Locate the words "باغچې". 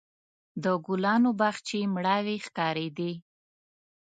1.39-1.79